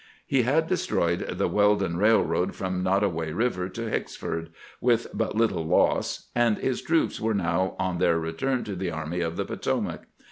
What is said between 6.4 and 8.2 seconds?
his troops were now on their